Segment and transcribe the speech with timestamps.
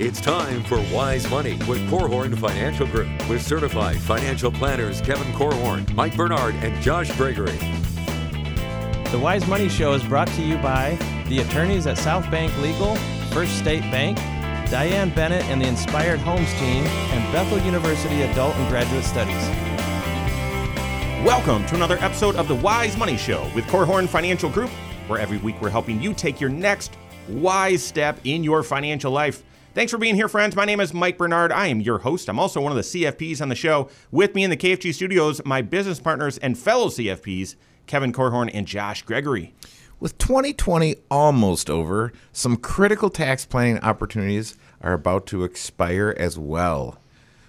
[0.00, 5.88] It's time for Wise Money with Korhorn Financial Group with certified financial planners Kevin Korhorn,
[5.94, 7.56] Mike Bernard, and Josh Gregory.
[9.12, 10.98] The Wise Money Show is brought to you by
[11.28, 12.96] the attorneys at South Bank Legal,
[13.30, 14.16] First State Bank,
[14.68, 19.48] Diane Bennett and the Inspired Homes team, and Bethel University Adult and Graduate Studies.
[21.24, 24.70] Welcome to another episode of the Wise Money Show with Korhorn Financial Group,
[25.06, 26.96] where every week we're helping you take your next
[27.28, 29.44] wise step in your financial life.
[29.74, 30.54] Thanks for being here, friends.
[30.54, 31.50] My name is Mike Bernard.
[31.50, 32.28] I am your host.
[32.28, 33.88] I'm also one of the CFPs on the show.
[34.12, 37.56] With me in the KFG studios, my business partners and fellow CFPs,
[37.88, 39.52] Kevin Korhorn and Josh Gregory.
[39.98, 47.00] With 2020 almost over, some critical tax planning opportunities are about to expire as well.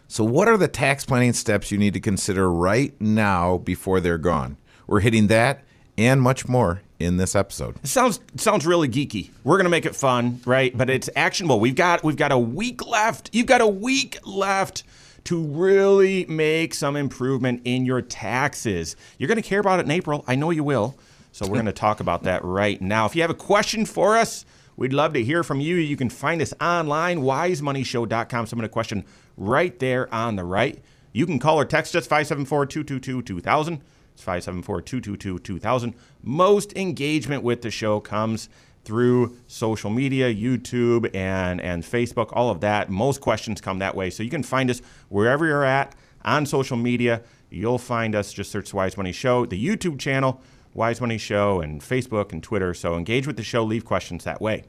[0.08, 4.18] So, what are the tax planning steps you need to consider right now before they're
[4.18, 4.58] gone?
[4.88, 5.64] We're hitting that
[5.98, 7.76] and much more in this episode.
[7.84, 9.30] It sounds sounds really geeky.
[9.44, 10.76] We're gonna make it fun, right?
[10.76, 11.60] But it's actionable.
[11.60, 13.30] We've got we've got a week left.
[13.34, 14.84] You've got a week left
[15.26, 18.96] to really make some improvement in your taxes.
[19.18, 20.24] You're gonna care about it in April.
[20.28, 20.96] I know you will.
[21.32, 23.06] So we're gonna talk about that right now.
[23.06, 24.46] If you have a question for us,
[24.78, 25.76] we'd love to hear from you.
[25.76, 28.46] You can find us online, wisemoneyshow.com.
[28.46, 29.04] Submit a question
[29.36, 30.82] right there on the right.
[31.12, 33.82] You can call or text us 574 222 2000.
[34.16, 35.94] It's 574 222 2000.
[36.24, 38.48] Most engagement with the show comes
[38.86, 42.90] through social media, YouTube, and, and Facebook, all of that.
[42.90, 44.10] Most questions come that way.
[44.10, 47.24] So you can find us wherever you're at on social media.
[47.50, 48.32] You'll find us.
[48.32, 50.42] Just search Wise Money Show, the YouTube channel,
[50.74, 52.74] Wise Money Show, and Facebook and Twitter.
[52.74, 54.64] So engage with the show, leave questions that way.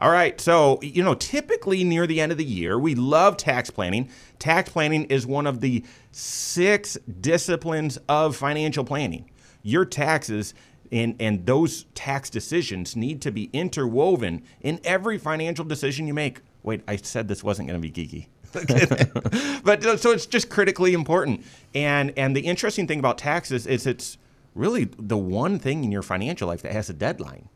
[0.00, 3.68] All right, so, you know, typically near the end of the year, we love tax
[3.68, 4.08] planning.
[4.38, 5.84] Tax planning is one of the
[6.18, 9.30] six disciplines of financial planning.
[9.62, 10.52] Your taxes
[10.90, 16.40] and, and those tax decisions need to be interwoven in every financial decision you make.
[16.62, 18.26] Wait, I said this wasn't going to be geeky.
[19.64, 21.44] but uh, so it's just critically important.
[21.74, 24.18] And and the interesting thing about taxes is it's
[24.54, 27.48] really the one thing in your financial life that has a deadline.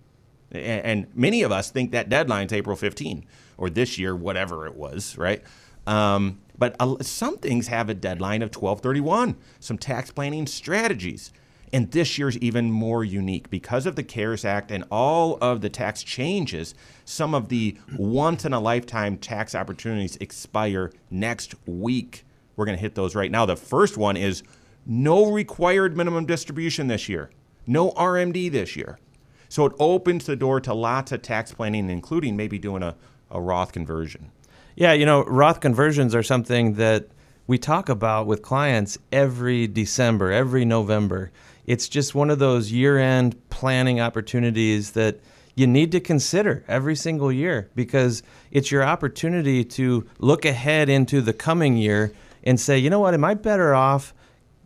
[0.52, 3.24] And many of us think that deadline's April 15
[3.56, 5.42] or this year, whatever it was, right?
[5.86, 11.32] Um, but some things have a deadline of 1231, some tax planning strategies.
[11.72, 15.68] And this year's even more unique because of the CARES Act and all of the
[15.68, 16.76] tax changes.
[17.04, 22.24] Some of the once in a lifetime tax opportunities expire next week.
[22.54, 23.44] We're going to hit those right now.
[23.44, 24.44] The first one is
[24.86, 27.30] no required minimum distribution this year,
[27.66, 29.00] no RMD this year.
[29.48, 32.94] So it opens the door to lots of tax planning, including maybe doing a,
[33.32, 34.30] a Roth conversion.
[34.74, 37.08] Yeah, you know, Roth conversions are something that
[37.46, 41.30] we talk about with clients every December, every November.
[41.66, 45.20] It's just one of those year end planning opportunities that
[45.54, 51.20] you need to consider every single year because it's your opportunity to look ahead into
[51.20, 52.12] the coming year
[52.42, 54.14] and say, you know what, am I better off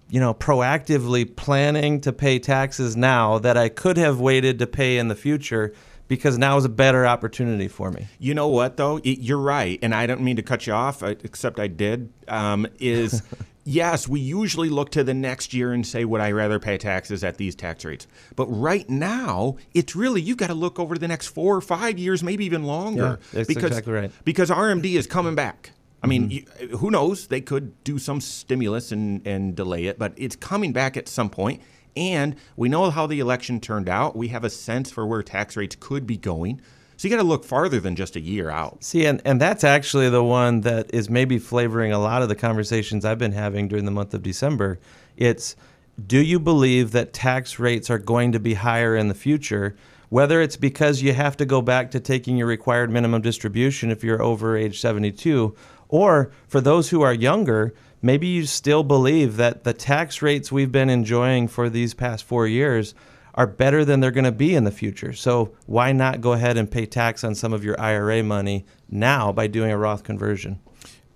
[0.08, 4.98] you know, proactively planning to pay taxes now that I could have waited to pay
[4.98, 5.72] in the future
[6.08, 8.06] because now is a better opportunity for me.
[8.18, 9.00] You know what, though?
[9.02, 9.78] You're right.
[9.82, 12.12] And I don't mean to cut you off, except I did.
[12.28, 13.22] Um, is
[13.64, 17.22] yes, we usually look to the next year and say, would I rather pay taxes
[17.24, 18.06] at these tax rates?
[18.36, 21.98] But right now, it's really, you've got to look over the next four or five
[21.98, 23.18] years, maybe even longer.
[23.20, 24.12] Yeah, that's because, exactly right.
[24.24, 25.72] Because RMD is coming back.
[26.02, 26.70] I mean, mm-hmm.
[26.70, 27.26] you, who knows?
[27.26, 31.30] They could do some stimulus and, and delay it, but it's coming back at some
[31.30, 31.62] point.
[31.96, 34.14] And we know how the election turned out.
[34.14, 36.60] We have a sense for where tax rates could be going.
[36.96, 38.82] So you got to look farther than just a year out.
[38.82, 42.34] See, and, and that's actually the one that is maybe flavoring a lot of the
[42.34, 44.78] conversations I've been having during the month of December.
[45.16, 45.56] It's
[46.04, 49.76] do you believe that tax rates are going to be higher in the future?
[50.08, 54.04] Whether it's because you have to go back to taking your required minimum distribution if
[54.04, 55.54] you're over age 72,
[55.88, 60.72] or for those who are younger, maybe you still believe that the tax rates we've
[60.72, 62.94] been enjoying for these past four years
[63.34, 65.12] are better than they're going to be in the future.
[65.12, 69.30] So why not go ahead and pay tax on some of your IRA money now
[69.32, 70.60] by doing a Roth conversion?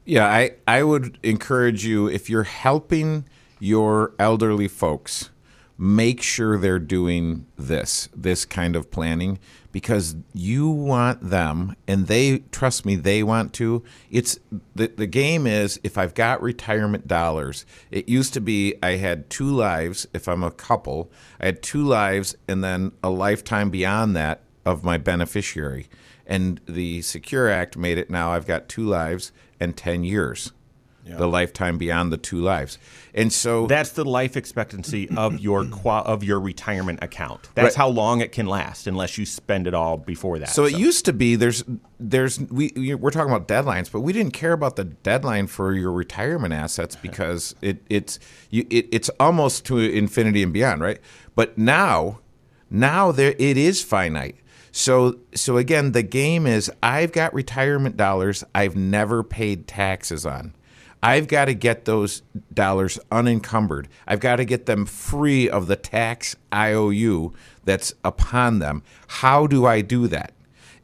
[0.05, 3.25] Yeah, I, I would encourage you if you're helping
[3.59, 5.31] your elderly folks,
[5.83, 9.39] make sure they're doing this, this kind of planning
[9.73, 13.83] because you want them and they trust me they want to.
[14.11, 14.39] It's
[14.75, 19.31] the the game is if i've got retirement dollars it used to be i had
[19.31, 21.11] two lives if i'm a couple
[21.41, 25.89] i had two lives and then a lifetime beyond that of my beneficiary.
[26.27, 30.53] And the secure act made it now i've got two lives and 10 years
[31.19, 32.79] the lifetime beyond the two lives.
[33.15, 37.49] And so That's the life expectancy of your qua- of your retirement account.
[37.55, 37.75] That's Right.
[37.75, 40.49] how long it can last, unless you spend it all before that.
[40.51, 41.65] So it used to be there's
[41.99, 45.75] there's we we- we're talking about deadlines, but we didn't care about the deadline for
[45.75, 48.19] your retirement assets because it it's
[48.51, 51.01] you it, it's almost to infinity and beyond, right?
[51.35, 52.21] But now
[52.71, 54.37] now there it is finite.
[54.73, 60.55] So so again, the game is I've got retirement dollars I've never paid taxes on.
[61.03, 63.89] I've got to get those dollars unencumbered.
[64.07, 67.33] I've got to get them free of the tax IOU
[67.65, 68.83] that's upon them.
[69.07, 70.33] How do I do that?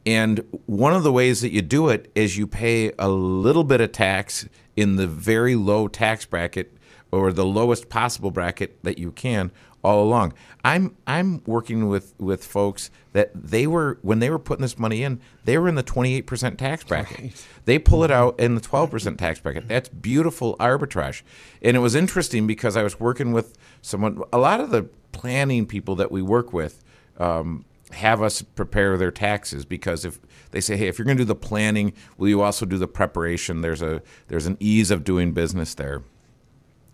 [0.05, 3.81] And one of the ways that you do it is you pay a little bit
[3.81, 6.73] of tax in the very low tax bracket
[7.11, 9.51] or the lowest possible bracket that you can
[9.87, 10.33] all along.
[10.65, 15.01] I'm I'm working with with folks that they were when they were putting this money
[15.01, 17.45] in, they were in the 28% tax bracket.
[17.63, 19.67] They pull it out in the 12% tax bracket.
[19.67, 21.21] That's beautiful arbitrage.
[21.61, 25.65] And it was interesting because I was working with someone a lot of the planning
[25.65, 26.83] people that we work with
[27.17, 30.19] um, have us prepare their taxes because if
[30.51, 32.87] they say, hey, if you're going to do the planning, will you also do the
[32.87, 33.61] preparation?
[33.61, 36.03] There's a there's an ease of doing business there.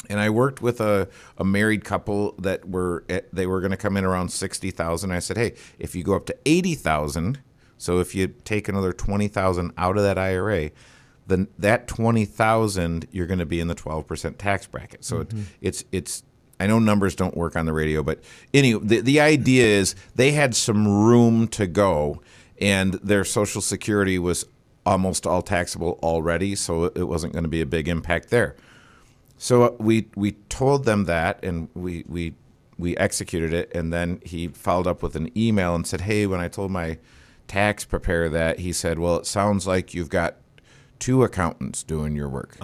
[0.09, 1.07] And I worked with a,
[1.37, 5.11] a married couple that were eh, they were going to come in around sixty thousand.
[5.11, 7.39] I said, hey, if you go up to eighty thousand,
[7.77, 10.71] so if you take another twenty thousand out of that IRA,
[11.27, 15.05] then that twenty thousand you're going to be in the twelve percent tax bracket.
[15.05, 15.43] So it, mm-hmm.
[15.61, 16.23] it's it's
[16.59, 18.19] I know numbers don't work on the radio, but
[18.53, 22.21] anyway, the, the idea is they had some room to go,
[22.59, 24.45] and their Social Security was
[24.85, 28.55] almost all taxable already, so it wasn't going to be a big impact there.
[29.37, 32.33] So uh, we we told them that, and we we
[32.77, 36.39] we executed it, and then he followed up with an email and said, "Hey, when
[36.39, 36.97] I told my
[37.47, 40.35] tax preparer that, he said, well, it sounds like you've got
[40.99, 42.57] two accountants doing your work."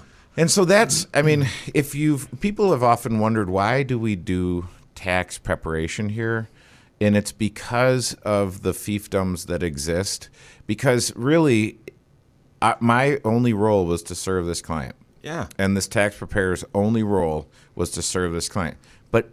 [0.36, 4.66] And so that's, I mean, if you've, people have often wondered why do we do
[4.96, 6.48] tax preparation here?
[7.00, 10.28] And it's because of the fiefdoms that exist.
[10.66, 11.78] Because really,
[12.60, 14.96] I, my only role was to serve this client.
[15.24, 15.46] Yeah.
[15.56, 18.76] And this tax preparer's only role was to serve this client.
[19.10, 19.30] But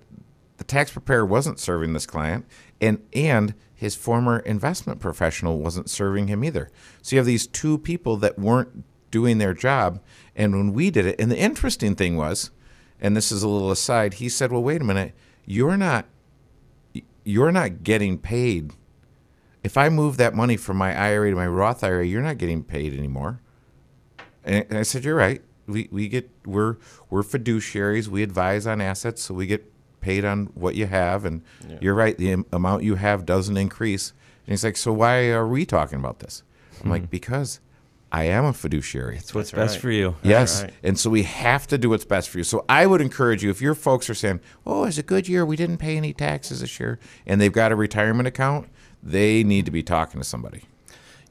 [0.55, 2.45] the tax preparer wasn't serving this client,
[2.79, 6.69] and and his former investment professional wasn't serving him either.
[7.01, 9.99] So you have these two people that weren't doing their job.
[10.33, 12.51] And when we did it, and the interesting thing was,
[13.01, 15.13] and this is a little aside, he said, "Well, wait a minute,
[15.45, 16.05] you're not
[17.25, 18.71] you're not getting paid.
[19.61, 22.63] If I move that money from my IRA to my Roth IRA, you're not getting
[22.63, 23.41] paid anymore."
[24.45, 25.41] And I said, "You're right.
[25.67, 26.77] We we get we're
[27.09, 28.07] we're fiduciaries.
[28.07, 29.71] We advise on assets, so we get
[30.01, 31.25] paid on what you have.
[31.25, 31.41] And
[31.79, 32.17] you're right.
[32.17, 34.13] The am- amount you have doesn't increase."
[34.45, 36.43] And he's like, "So why are we talking about this?"
[36.83, 37.07] I'm like, hmm.
[37.09, 37.59] "Because
[38.11, 39.17] I am a fiduciary.
[39.17, 39.81] It's what's That's best right.
[39.81, 40.15] for you.
[40.21, 40.63] Yes.
[40.63, 40.73] right.
[40.83, 42.43] And so we have to do what's best for you.
[42.43, 45.45] So I would encourage you if your folks are saying, "Oh, it's a good year.
[45.45, 48.67] We didn't pay any taxes this year," and they've got a retirement account,
[49.01, 50.63] they need to be talking to somebody.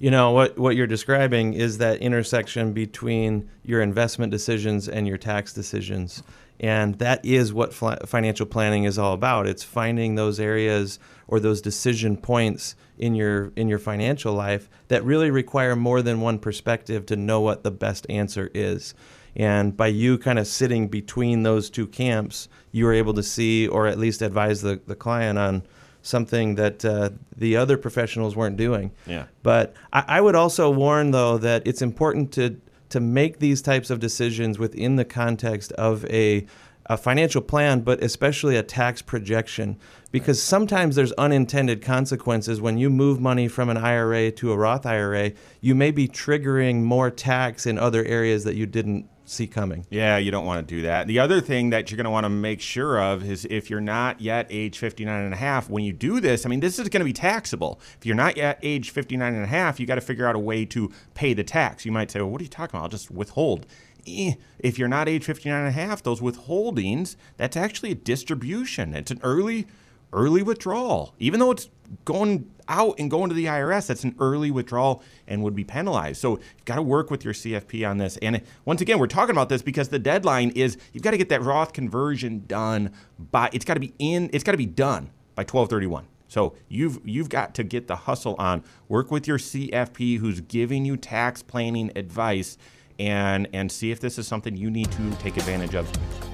[0.00, 5.19] You know what what you're describing is that intersection between your investment decisions and your
[5.19, 6.23] tax decisions.
[6.58, 9.47] And that is what fla- financial planning is all about.
[9.47, 10.99] It's finding those areas
[11.29, 16.23] or those decision points in your in your financial life that really require more than
[16.23, 18.94] one perspective to know what the best answer is.
[19.37, 23.69] And by you kind of sitting between those two camps, you are able to see
[23.69, 25.62] or at least advise the, the client on
[26.02, 28.92] something that uh, the other professionals weren't doing.
[29.07, 29.26] Yeah.
[29.42, 33.88] But I, I would also warn, though, that it's important to to make these types
[33.88, 36.45] of decisions within the context of a,
[36.87, 39.78] a financial plan, but especially a tax projection,
[40.11, 44.85] because sometimes there's unintended consequences when you move money from an IRA to a Roth
[44.87, 45.33] IRA.
[45.61, 49.87] You may be triggering more tax in other areas that you didn't see coming.
[49.91, 51.07] Yeah, you don't want to do that.
[51.07, 53.81] The other thing that you're going to want to make sure of is if you're
[53.81, 56.89] not yet age 59 and a half, when you do this, I mean, this is
[56.89, 57.81] going to be taxable.
[57.99, 60.39] If you're not yet age 59 and a half, you got to figure out a
[60.41, 61.85] way to pay the tax.
[61.85, 62.85] You might say, well, what are you talking about?
[62.85, 63.67] I'll just withhold.
[64.07, 68.95] Eh, If you're not age 59 and a half, those withholdings, that's actually a distribution.
[68.95, 69.67] It's an early
[70.12, 71.14] early withdrawal.
[71.19, 71.69] Even though it's
[72.05, 76.21] going out and going to the IRS, that's an early withdrawal and would be penalized.
[76.21, 78.17] So you've got to work with your CFP on this.
[78.19, 81.29] And once again, we're talking about this because the deadline is you've got to get
[81.31, 85.11] that Roth conversion done by it's got to be in it's got to be done
[85.35, 86.07] by 1231.
[86.29, 88.62] So you've you've got to get the hustle on.
[88.88, 92.57] Work with your CFP who's giving you tax planning advice
[93.00, 95.90] and and see if this is something you need to take advantage of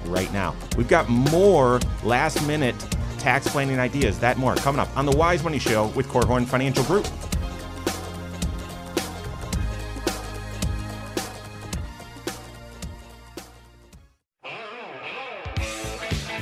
[0.07, 0.55] right now.
[0.77, 2.75] We've got more last minute
[3.17, 6.83] tax planning ideas, that more coming up on The Wise Money Show with Korhorn Financial
[6.83, 7.05] Group.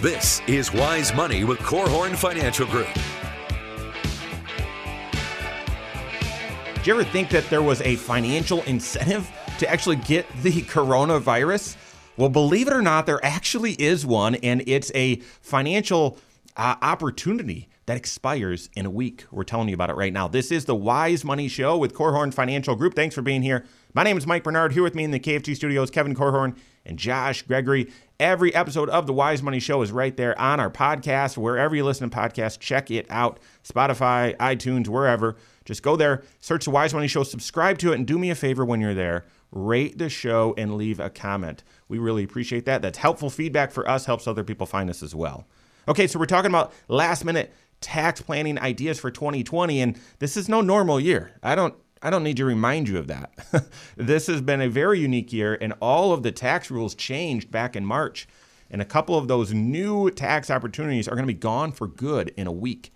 [0.05, 2.87] This is Wise Money with Korhorn Financial Group.
[6.83, 9.27] Do you ever think that there was a financial incentive
[9.57, 11.75] to actually get the coronavirus?
[12.17, 16.19] Well, believe it or not, there actually is one, and it's a financial
[16.57, 19.25] uh, opportunity that expires in a week.
[19.31, 20.27] We're telling you about it right now.
[20.27, 22.95] This is the Wise Money Show with Korhorn Financial Group.
[22.95, 23.65] Thanks for being here.
[23.93, 24.73] My name is Mike Bernard.
[24.73, 27.91] Here with me in the KFG studios, Kevin Korhorn and Josh Gregory.
[28.19, 31.83] Every episode of the Wise Money Show is right there on our podcast, wherever you
[31.83, 32.59] listen to podcasts.
[32.59, 35.35] Check it out Spotify, iTunes, wherever.
[35.65, 38.35] Just go there, search the Wise Money Show, subscribe to it, and do me a
[38.35, 41.63] favor when you're there rate the show and leave a comment.
[41.87, 42.81] We really appreciate that.
[42.81, 45.47] That's helpful feedback for us, helps other people find us as well.
[45.87, 50.49] Okay, so we're talking about last minute tax planning ideas for 2020 and this is
[50.49, 51.33] no normal year.
[51.43, 53.31] I don't I don't need to remind you of that.
[53.95, 57.75] this has been a very unique year and all of the tax rules changed back
[57.75, 58.27] in March.
[58.69, 62.33] And a couple of those new tax opportunities are going to be gone for good
[62.35, 62.91] in a week.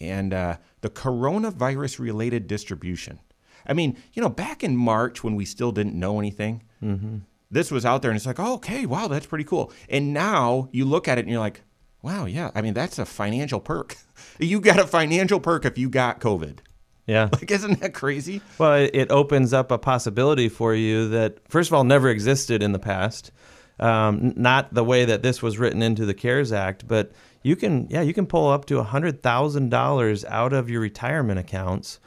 [0.00, 3.20] And uh, the coronavirus related distribution.
[3.66, 7.18] I mean, you know, back in March when we still didn't know anything, mm-hmm.
[7.50, 9.72] this was out there and it's like, oh, okay, wow, that's pretty cool.
[9.88, 11.62] And now you look at it and you're like,
[12.04, 13.96] wow, yeah, I mean, that's a financial perk.
[14.38, 16.58] you got a financial perk if you got COVID.
[17.06, 17.30] Yeah.
[17.32, 18.42] Like, isn't that crazy?
[18.58, 22.72] Well, it, opens up a possibility for you that, first of all, never existed in
[22.72, 23.30] the past.
[23.80, 27.88] Um, not the way that this was written into the CARES Act, but you can,
[27.90, 32.00] yeah, you can pull up to $100,000 out of your retirement accounts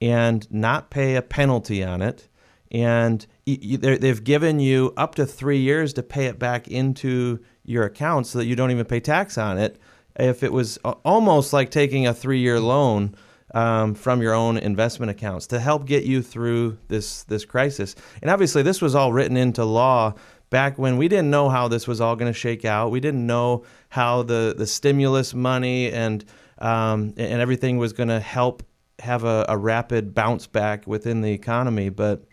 [0.00, 2.28] and not pay a penalty on it.
[2.70, 8.26] And they've given you up to three years to pay it back into your account
[8.26, 9.78] so that you don't even pay tax on it.
[10.16, 13.14] If it was almost like taking a three year loan
[13.54, 17.94] um, from your own investment accounts to help get you through this this crisis.
[18.20, 20.14] And obviously, this was all written into law
[20.50, 22.90] back when we didn't know how this was all going to shake out.
[22.90, 26.24] We didn't know how the the stimulus money and
[26.58, 28.62] um, and everything was going to help
[29.00, 32.24] have a, a rapid bounce back within the economy, but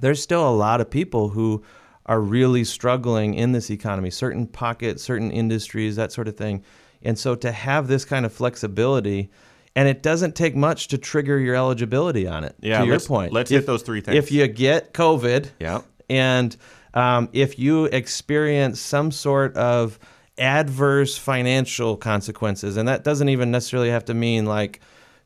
[0.00, 1.62] there's still a lot of people who
[2.10, 6.60] are really struggling in this economy, certain pockets, certain industries, that sort of thing.
[7.02, 9.30] And so to have this kind of flexibility,
[9.76, 12.56] and it doesn't take much to trigger your eligibility on it.
[12.58, 14.16] Yeah, to your let's, point, let's if, hit those three things.
[14.16, 16.56] If you get COVID, yeah, and
[16.94, 19.96] um, if you experience some sort of
[20.36, 24.80] adverse financial consequences, and that doesn't even necessarily have to mean like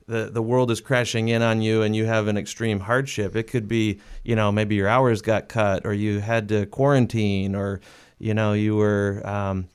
[0.07, 3.35] the, the world is crashing in on you and you have an extreme hardship.
[3.35, 7.55] It could be, you know, maybe your hours got cut or you had to quarantine
[7.55, 7.81] or,
[8.19, 9.67] you know, you were, um,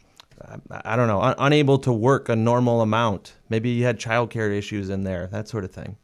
[0.71, 3.35] I don't know, un- unable to work a normal amount.
[3.49, 5.97] Maybe you had childcare issues in there, that sort of thing.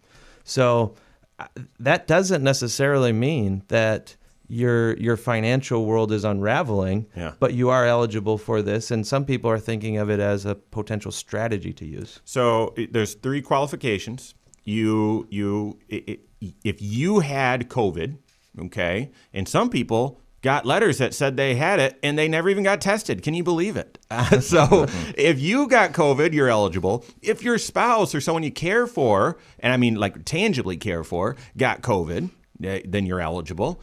[0.45, 0.95] So
[1.38, 1.47] uh,
[1.80, 4.16] that doesn't necessarily mean that
[4.49, 7.33] your your financial world is unraveling, yeah.
[7.38, 10.55] but you are eligible for this, and some people are thinking of it as a
[10.55, 12.21] potential strategy to use.
[12.25, 14.35] So there's three qualifications.
[14.65, 18.19] You you if you had COVID,
[18.61, 22.62] okay, and some people got letters that said they had it and they never even
[22.62, 23.21] got tested.
[23.21, 23.99] Can you believe it?
[24.11, 24.87] Uh, so
[25.17, 27.05] if you got COVID, you're eligible.
[27.21, 31.35] If your spouse or someone you care for, and I mean like tangibly care for,
[31.57, 32.31] got COVID,
[32.62, 33.81] eh, then you're eligible.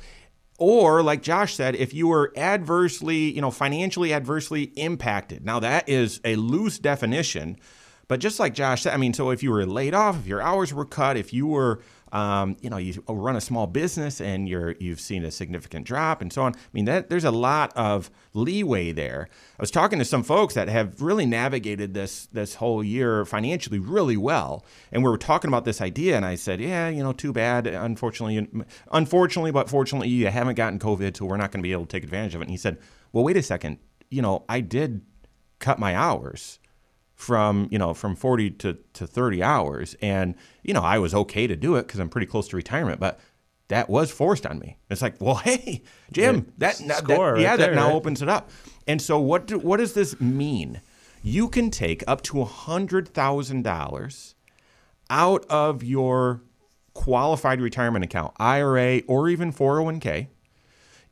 [0.66, 5.44] Or, like Josh said, if you were adversely, you know, financially adversely impacted.
[5.44, 7.58] Now, that is a loose definition,
[8.08, 10.42] but just like Josh said, I mean, so if you were laid off, if your
[10.42, 11.82] hours were cut, if you were
[12.14, 16.22] um, you know, you run a small business and you're you've seen a significant drop
[16.22, 16.54] and so on.
[16.54, 19.28] I mean, that there's a lot of leeway there.
[19.58, 23.80] I was talking to some folks that have really navigated this this whole year financially
[23.80, 27.14] really well, and we were talking about this idea, and I said, yeah, you know,
[27.14, 27.66] too bad.
[27.66, 28.48] Unfortunately,
[28.92, 31.92] unfortunately, but fortunately, you haven't gotten COVID, so we're not going to be able to
[31.92, 32.46] take advantage of it.
[32.46, 32.78] And he said,
[33.12, 33.80] well, wait a second,
[34.12, 35.02] you know, I did
[35.58, 36.60] cut my hours
[37.16, 39.96] from you know from 40 to, to 30 hours.
[40.02, 43.00] And you know i was okay to do it because i'm pretty close to retirement
[43.00, 43.20] but
[43.70, 44.78] that was forced on me.
[44.90, 47.96] It's like well hey jim that, that, that right yeah there, that now right?
[47.96, 48.50] opens it up.
[48.88, 50.82] And so what do, what does this mean?
[51.22, 54.34] You can take up to $100000
[55.10, 56.42] out of your
[56.94, 60.28] qualified retirement account ira or even 401k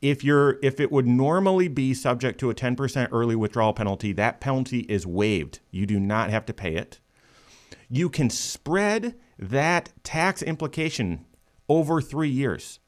[0.02, 4.42] if you're if it would normally be subject to a 10% early withdrawal penalty, that
[4.42, 5.60] penalty is waived.
[5.70, 7.00] You do not have to pay it.
[7.90, 11.26] You can spread that tax implication
[11.70, 12.80] over 3 years.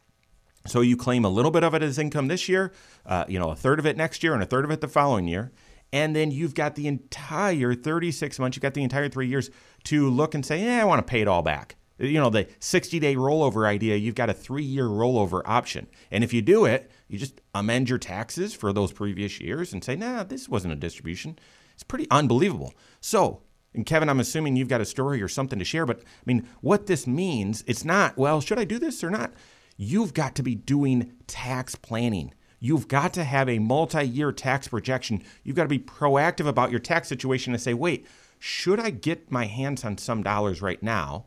[0.66, 2.72] So you claim a little bit of it as income this year,
[3.06, 4.88] uh, you know, a third of it next year and a third of it the
[4.88, 5.52] following year.
[5.92, 9.52] And then you've got the entire 36 months, you've got the entire 3 years
[9.86, 12.48] to look and say, "Yeah, I want to pay it all back." You know, the
[12.60, 15.88] 60 day rollover idea, you've got a three year rollover option.
[16.12, 19.84] And if you do it, you just amend your taxes for those previous years and
[19.84, 21.38] say, nah, this wasn't a distribution.
[21.74, 22.74] It's pretty unbelievable.
[23.00, 26.24] So, and Kevin, I'm assuming you've got a story or something to share, but I
[26.26, 29.34] mean, what this means, it's not, well, should I do this or not?
[29.78, 32.34] You've got to be doing tax planning.
[32.60, 35.24] You've got to have a multi year tax projection.
[35.44, 38.08] You've got to be proactive about your tax situation and say, wait,
[38.40, 41.26] should I get my hands on some dollars right now?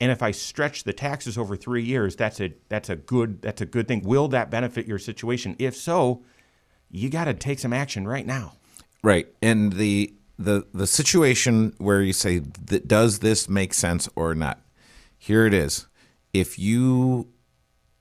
[0.00, 3.60] And if I stretch the taxes over three years, that's a that's a good that's
[3.60, 4.02] a good thing.
[4.02, 5.56] Will that benefit your situation?
[5.58, 6.24] If so,
[6.90, 8.54] you got to take some action right now.
[9.02, 9.28] Right.
[9.42, 14.60] And the the the situation where you say that does this make sense or not?
[15.16, 15.86] Here it is.
[16.32, 17.28] If you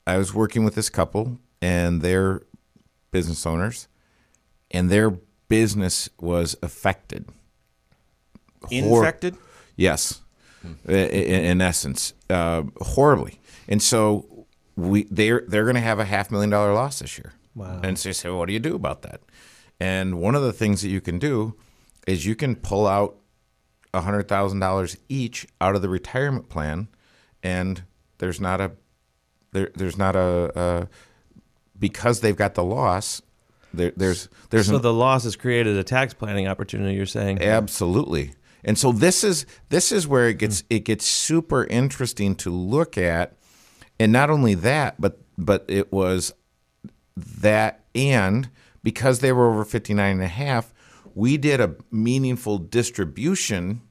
[0.05, 2.41] I was working with this couple and their
[3.11, 3.87] business owners
[4.71, 5.11] and their
[5.47, 7.29] business was affected.
[8.63, 9.37] Hor- Infected?
[9.75, 10.21] Yes,
[10.87, 13.39] I- i- in, essence, uh, horribly.
[13.67, 17.33] And so we they're they're going to have a half million dollar loss this year.
[17.55, 17.79] Wow.
[17.83, 19.21] And so you say, well, what do you do about that?
[19.79, 21.55] And one of the things that you can do
[22.07, 23.15] is you can pull out
[23.93, 26.87] a hundred thousand dollars each out of the retirement plan,
[27.43, 27.83] and
[28.17, 28.71] there's not a
[29.51, 30.87] there, there's not a, a
[31.77, 33.21] because they've got the loss.
[33.73, 36.95] There, there's there's So an, the loss has created a tax planning opportunity.
[36.95, 37.41] You're saying?
[37.41, 38.33] Absolutely.
[38.63, 40.67] And so this is this is where it gets hmm.
[40.69, 43.37] it gets super interesting to look at.
[43.99, 46.33] And not only that, but but it was
[47.15, 48.49] that and
[48.83, 50.73] because they were over 59 and a half,
[51.15, 53.81] we did a meaningful distribution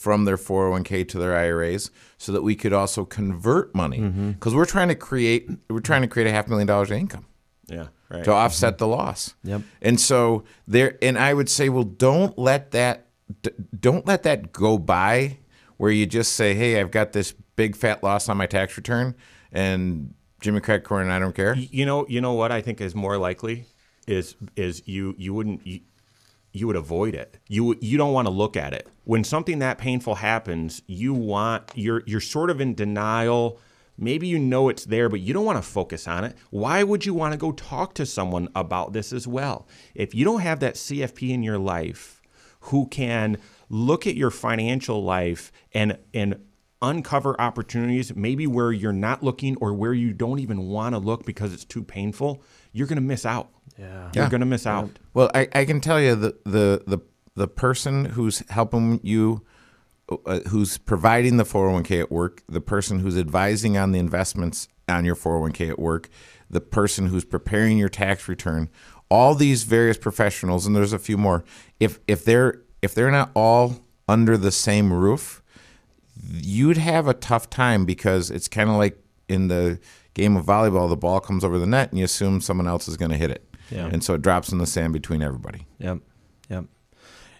[0.00, 4.30] from their 401k to their IRAs so that we could also convert money mm-hmm.
[4.30, 7.26] because we're trying to create we're trying to create a half million dollars of income
[7.66, 8.24] Yeah, right.
[8.24, 8.78] to offset mm-hmm.
[8.78, 9.34] the loss.
[9.44, 9.62] Yep.
[9.82, 13.08] And so there, and I would say, well, don't let that,
[13.42, 15.38] d- don't let that go by,
[15.76, 19.14] where you just say, hey, I've got this big fat loss on my tax return,
[19.52, 21.54] and Jimmy Crack Corn, I don't care.
[21.54, 23.66] you know, you know what I think is more likely
[24.06, 25.80] is is you you wouldn't you,
[26.52, 27.38] you would avoid it.
[27.48, 28.88] You you don't want to look at it.
[29.04, 33.58] When something that painful happens, you want you're you're sort of in denial.
[33.98, 36.34] Maybe you know it's there, but you don't want to focus on it.
[36.48, 39.68] Why would you want to go talk to someone about this as well?
[39.94, 42.19] If you don't have that CFP in your life
[42.64, 46.40] who can look at your financial life and and
[46.82, 51.26] uncover opportunities maybe where you're not looking or where you don't even want to look
[51.26, 52.42] because it's too painful,
[52.72, 53.50] you're going to miss out.
[53.78, 54.10] Yeah.
[54.14, 54.90] You're going to miss out.
[55.14, 56.98] Well, I, I can tell you the, the the
[57.36, 59.44] the person who's helping you,
[60.26, 65.04] uh, who's providing the 401k at work, the person who's advising on the investments on
[65.04, 66.08] your 401k at work,
[66.50, 68.68] the person who's preparing your tax return,
[69.10, 71.44] all these various professionals, and there's a few more.
[71.78, 75.42] If if they're if they're not all under the same roof,
[76.32, 79.78] you'd have a tough time because it's kind of like in the
[80.14, 82.96] game of volleyball, the ball comes over the net and you assume someone else is
[82.96, 83.44] going to hit it.
[83.70, 83.86] Yeah.
[83.86, 85.66] And so it drops in the sand between everybody.
[85.78, 85.98] Yep.
[86.48, 86.64] Yep.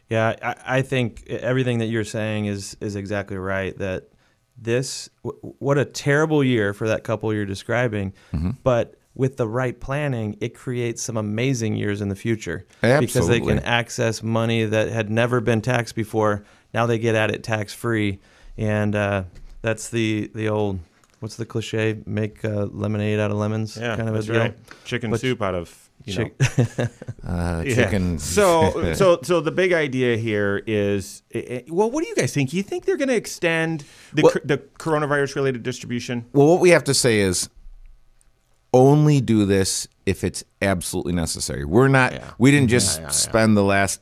[0.09, 3.77] Yeah, I, I think everything that you're saying is is exactly right.
[3.79, 4.09] That
[4.57, 8.51] this, w- what a terrible year for that couple you're describing, mm-hmm.
[8.63, 13.41] but with the right planning, it creates some amazing years in the future because they
[13.41, 16.45] can access money that had never been taxed before.
[16.73, 18.21] Now they get at it tax free,
[18.57, 19.25] and uh,
[19.63, 20.79] that's the the old
[21.19, 21.99] what's the cliche?
[22.07, 24.41] Make uh, lemonade out of lemons, Yeah, kind of that's a deal.
[24.41, 24.59] right.
[24.85, 26.25] Chicken But- soup out of you know.
[26.25, 26.89] Chick-
[27.23, 27.75] Uh, Yeah.
[27.75, 28.19] chicken.
[28.19, 31.23] So, so, so the big idea here is,
[31.69, 32.53] well, what do you guys think?
[32.55, 36.25] You think they're going to extend the Well- cor- the coronavirus-related distribution?
[36.33, 37.51] well, what we have to say is
[38.73, 41.65] only do this if it's absolutely necessary.
[41.65, 42.31] We're not, Yeah.
[42.39, 44.01] we didn't just yeah, spend the last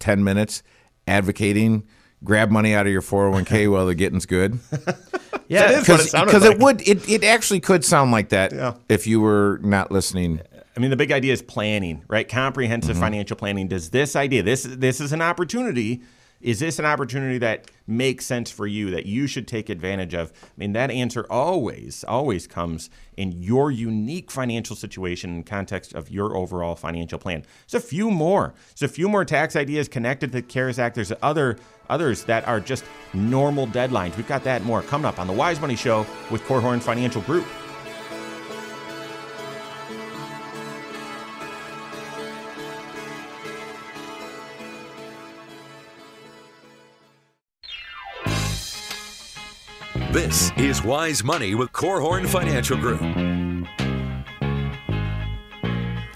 [0.00, 0.62] 10 minutes
[1.06, 1.84] advocating
[2.22, 4.58] grab money out of your 401k while the getting's good.
[5.48, 6.52] yeah, what it Because like.
[6.52, 8.74] it would, it, it actually could sound like that Yeah.
[8.88, 10.40] if you were not listening.
[10.76, 12.28] I mean, the big idea is planning, right?
[12.28, 13.04] Comprehensive mm-hmm.
[13.04, 13.68] financial planning.
[13.68, 16.02] Does this idea, this this is an opportunity?
[16.40, 20.30] Is this an opportunity that makes sense for you that you should take advantage of?
[20.44, 26.10] I mean, that answer always, always comes in your unique financial situation in context of
[26.10, 27.44] your overall financial plan.
[27.70, 28.52] There's a few more.
[28.78, 30.96] There's a few more tax ideas connected to the CARES Act.
[30.96, 31.56] There's other
[31.88, 34.16] others that are just normal deadlines.
[34.16, 37.46] We've got that more coming up on the Wise Money Show with Korhorn Financial Group.
[50.14, 53.00] This is Wise Money with Korhorn Financial Group.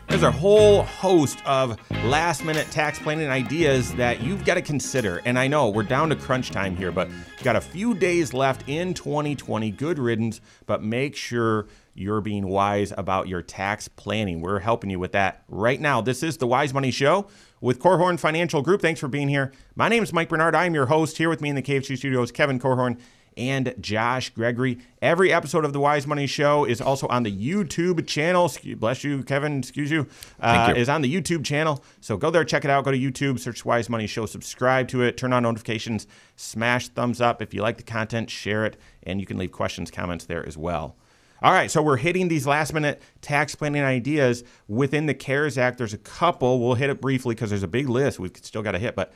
[0.06, 5.20] There's a whole host of last minute tax planning ideas that you've got to consider.
[5.24, 7.08] And I know we're down to crunch time here, but
[7.42, 9.72] got a few days left in 2020.
[9.72, 14.40] Good riddance, but make sure you're being wise about your tax planning.
[14.40, 16.00] We're helping you with that right now.
[16.00, 17.26] This is the Wise Money Show
[17.60, 18.80] with Korhorn Financial Group.
[18.80, 19.50] Thanks for being here.
[19.74, 20.54] My name is Mike Bernard.
[20.54, 21.18] I'm your host.
[21.18, 23.00] Here with me in the KFG studios, Kevin Korhorn
[23.38, 24.78] and Josh Gregory.
[25.00, 28.52] Every episode of the Wise Money Show is also on the YouTube channel.
[28.76, 29.60] Bless you, Kevin.
[29.60, 30.08] Excuse you.
[30.40, 30.82] Uh, you.
[30.82, 31.82] Is on the YouTube channel.
[32.00, 32.84] So go there, check it out.
[32.84, 37.20] Go to YouTube, search Wise Money Show, subscribe to it, turn on notifications, smash thumbs
[37.20, 40.44] up if you like the content, share it, and you can leave questions, comments there
[40.44, 40.96] as well.
[41.40, 45.78] All right, so we're hitting these last minute tax planning ideas within the CARES Act.
[45.78, 46.58] There's a couple.
[46.58, 49.12] We'll hit it briefly because there's a big list we've still got to hit, but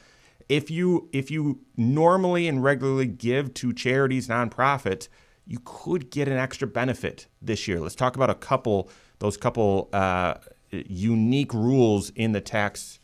[0.53, 5.09] if you if you normally and regularly give to charities, nonprofits,
[5.47, 7.81] you could get an extra benefit this year.
[7.81, 10.35] Let's talk about a couple those couple uh,
[10.71, 13.01] unique rules in the tax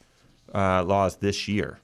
[0.55, 1.79] uh, laws this year.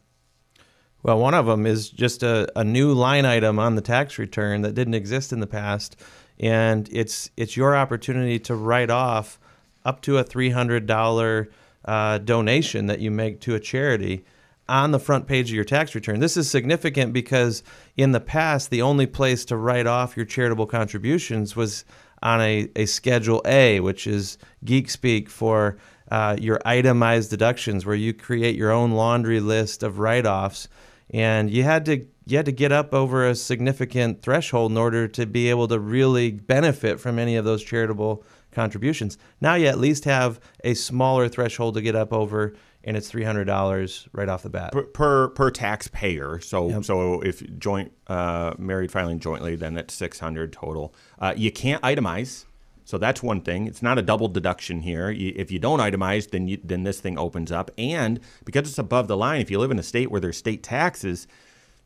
[1.03, 4.63] Well, one of them is just a, a new line item on the tax return
[4.63, 5.97] that didn't exist in the past,
[6.39, 9.41] and it's it's your opportunity to write off
[9.83, 11.49] up to a three hundred dollar
[11.87, 14.27] uh, donation that you make to a charity
[14.69, 16.21] on the front page of your tax return.
[16.21, 17.63] This is significant because
[17.97, 21.85] in the past, the only place to write off your charitable contributions was
[22.23, 25.77] on a, a Schedule A, which is geek speak for
[26.11, 30.69] uh, your itemized deductions, where you create your own laundry list of write offs.
[31.11, 35.07] And you had to you had to get up over a significant threshold in order
[35.09, 39.19] to be able to really benefit from any of those charitable contributions.
[39.41, 43.25] Now you at least have a smaller threshold to get up over and it's three
[43.25, 46.39] hundred dollars right off the bat per per, per taxpayer.
[46.41, 46.85] So yep.
[46.85, 50.95] so if joint uh, married filing jointly, then that's six hundred total.
[51.19, 52.45] Uh, you can't itemize,
[52.85, 53.67] so that's one thing.
[53.67, 55.11] It's not a double deduction here.
[55.11, 58.79] You, if you don't itemize, then you, then this thing opens up, and because it's
[58.79, 61.27] above the line, if you live in a state where there's state taxes.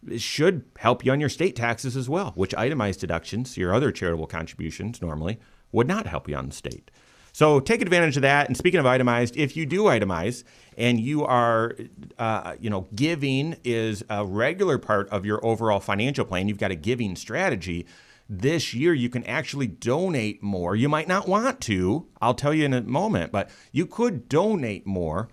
[0.08, 3.90] It should help you on your state taxes as well, which itemized deductions, your other
[3.90, 5.40] charitable contributions normally,
[5.72, 6.90] would not help you on the state.
[7.32, 8.48] So take advantage of that.
[8.48, 10.42] And speaking of itemized, if you do itemize
[10.76, 11.76] and you are,
[12.18, 16.72] uh, you know, giving is a regular part of your overall financial plan, you've got
[16.72, 17.86] a giving strategy.
[18.28, 20.74] This year, you can actually donate more.
[20.74, 24.84] You might not want to, I'll tell you in a moment, but you could donate
[24.84, 25.28] more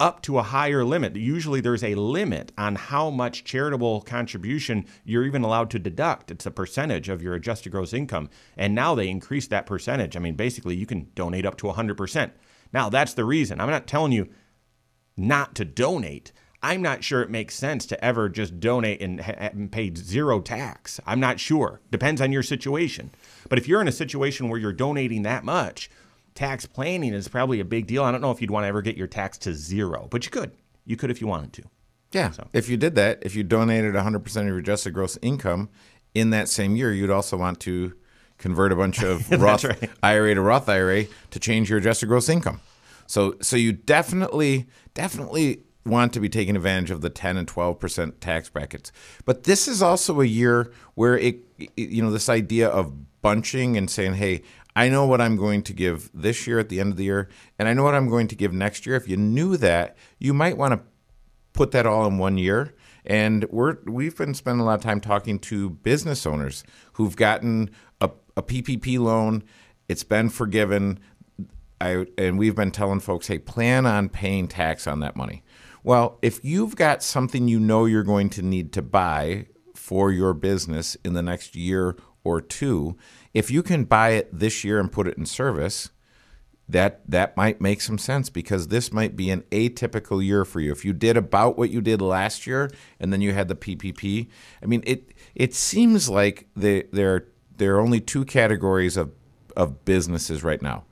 [0.00, 1.16] up to a higher limit.
[1.16, 6.30] Usually there's a limit on how much charitable contribution you're even allowed to deduct.
[6.30, 8.28] It's a percentage of your adjusted gross income.
[8.56, 10.16] And now they increase that percentage.
[10.16, 12.32] I mean, basically, you can donate up to 100%.
[12.72, 13.60] Now, that's the reason.
[13.60, 14.28] I'm not telling you
[15.16, 16.32] not to donate.
[16.62, 20.98] I'm not sure it makes sense to ever just donate and, and pay zero tax.
[21.06, 21.80] I'm not sure.
[21.90, 23.12] Depends on your situation.
[23.48, 25.90] But if you're in a situation where you're donating that much,
[26.34, 28.04] tax planning is probably a big deal.
[28.04, 30.30] I don't know if you'd want to ever get your tax to zero, but you
[30.30, 30.52] could.
[30.84, 31.62] You could if you wanted to.
[32.12, 32.30] Yeah.
[32.30, 32.48] So.
[32.52, 35.70] If you did that, if you donated 100% of your adjusted gross income
[36.14, 37.94] in that same year, you'd also want to
[38.38, 39.90] convert a bunch of Roth right.
[40.02, 42.60] IRA to Roth IRA to change your adjusted gross income.
[43.06, 48.20] So so you definitely definitely want to be taking advantage of the 10 and 12%
[48.20, 48.90] tax brackets.
[49.26, 51.40] But this is also a year where it
[51.76, 54.42] you know this idea of bunching and saying, "Hey,
[54.76, 57.28] I know what I'm going to give this year at the end of the year,
[57.58, 58.96] and I know what I'm going to give next year.
[58.96, 60.80] If you knew that, you might want to
[61.52, 62.74] put that all in one year.
[63.06, 67.70] And we're we've been spending a lot of time talking to business owners who've gotten
[68.00, 69.44] a, a PPP loan.
[69.88, 70.98] It's been forgiven.
[71.80, 75.42] I, and we've been telling folks, hey, plan on paying tax on that money.
[75.82, 80.32] Well, if you've got something you know you're going to need to buy for your
[80.32, 82.96] business in the next year or two,
[83.34, 85.90] if you can buy it this year and put it in service,
[86.68, 90.72] that that might make some sense because this might be an atypical year for you.
[90.72, 94.28] If you did about what you did last year and then you had the PPP,
[94.62, 99.12] I mean it it seems like the, there there are only two categories of
[99.56, 100.84] of businesses right now.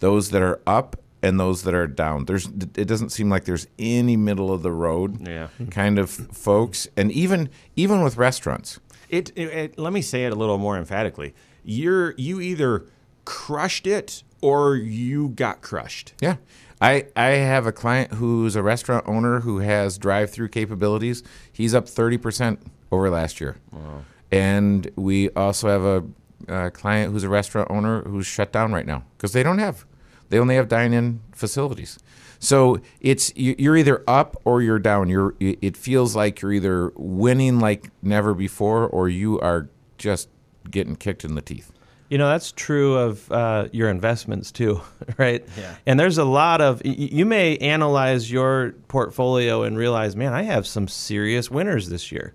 [0.00, 2.24] Those that are up and those that are down.
[2.24, 5.48] There's it doesn't seem like there's any middle of the road yeah.
[5.70, 8.80] kind of folks and even even with restaurants.
[9.08, 11.34] It, it, it, let me say it a little more emphatically.
[11.64, 12.86] You're you either
[13.24, 16.14] crushed it or you got crushed.
[16.20, 16.36] Yeah.
[16.80, 21.22] I, I have a client who's a restaurant owner who has drive through capabilities.
[21.52, 22.58] He's up 30%
[22.90, 23.56] over last year.
[23.70, 24.04] Wow.
[24.32, 28.86] And we also have a, a client who's a restaurant owner who's shut down right
[28.86, 29.84] now because they don't have,
[30.30, 31.98] they only have dine in facilities.
[32.42, 35.10] So it's you're either up or you're down.
[35.10, 39.68] You're it feels like you're either winning like never before or you are
[39.98, 40.30] just
[40.70, 41.72] getting kicked in the teeth.
[42.08, 44.80] You know, that's true of uh, your investments too,
[45.18, 45.46] right?
[45.56, 45.76] Yeah.
[45.86, 50.66] And there's a lot of, you may analyze your portfolio and realize, man, I have
[50.66, 52.34] some serious winners this year.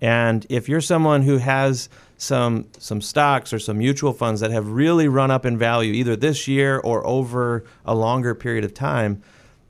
[0.00, 1.88] And if you're someone who has
[2.18, 6.16] some some stocks or some mutual funds that have really run up in value either
[6.16, 9.22] this year or over a longer period of time,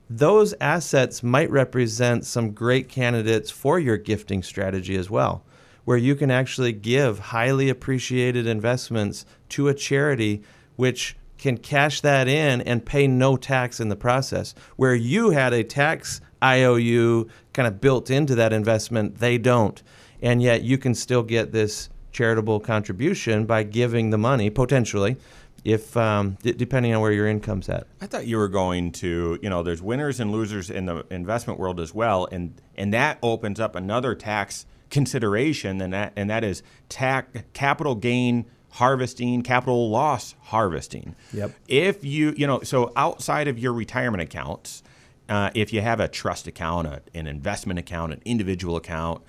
[0.09, 5.43] those assets might represent some great candidates for your gifting strategy as well,
[5.89, 10.43] where you can actually give highly appreciated investments to a charity
[10.75, 14.53] which can cash that in and pay no tax in the process.
[14.75, 19.81] Where you had a tax IOU kind of built into that investment, they don't.
[20.21, 25.17] And yet you can still get this charitable contribution by giving the money potentially
[25.63, 27.87] if um, d- depending on where your income's at.
[27.99, 31.59] I thought you were going to, you know, there's winners and losers in the investment
[31.59, 36.43] world as well, and and that opens up another tax consideration, and that and that
[36.43, 41.15] is tax capital gain harvesting, capital loss harvesting.
[41.33, 41.51] Yep.
[41.67, 44.83] If you, you know, so outside of your retirement accounts,
[45.27, 49.21] uh, if you have a trust account, a, an investment account, an individual account,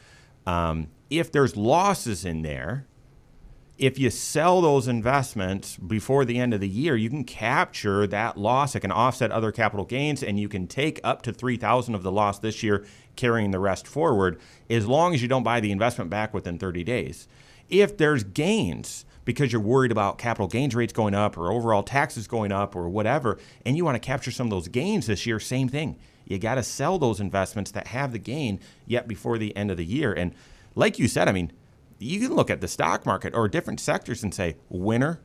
[0.46, 2.86] um, if there's losses in there,
[3.80, 8.36] if you sell those investments before the end of the year, you can capture that
[8.36, 8.74] loss.
[8.74, 12.02] It can offset other capital gains, and you can take up to three thousand of
[12.02, 12.84] the loss this year,
[13.16, 14.38] carrying the rest forward,
[14.68, 17.26] as long as you don't buy the investment back within 30 days.
[17.70, 22.28] If there's gains because you're worried about capital gains rates going up or overall taxes
[22.28, 25.40] going up or whatever, and you want to capture some of those gains this year,
[25.40, 25.96] same thing.
[26.26, 29.78] You got to sell those investments that have the gain yet before the end of
[29.78, 30.12] the year.
[30.12, 30.34] And
[30.74, 31.50] like you said, I mean,
[32.00, 35.20] you can look at the stock market or different sectors and say winner,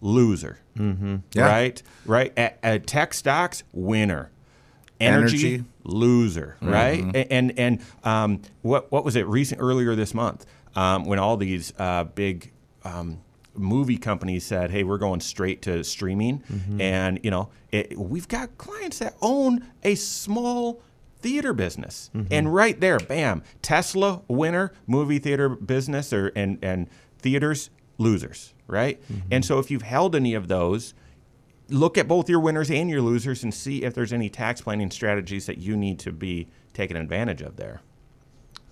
[0.00, 1.16] loser, mm-hmm.
[1.34, 1.46] Yeah.
[1.46, 1.82] right?
[2.06, 2.32] Right.
[2.36, 4.30] At, at tech stocks, winner.
[5.00, 5.64] Energy, Energy.
[5.82, 7.04] loser, right?
[7.12, 10.46] A- And and um, what what was it recent earlier this month
[10.76, 12.52] um, when all these uh, big
[12.84, 13.18] um,
[13.56, 16.44] movie companies said, "Hey, we're going straight to streaming,"
[16.78, 20.80] and you know it, we've got clients that own a small
[21.22, 22.32] theater business, mm-hmm.
[22.32, 29.00] and right there, bam, Tesla winner, movie theater business, or and and theaters losers, right?
[29.02, 29.28] Mm-hmm.
[29.30, 30.94] And so if you've held any of those
[31.68, 34.90] look at both your winners and your losers and see if there's any tax planning
[34.90, 37.80] strategies that you need to be taking advantage of there.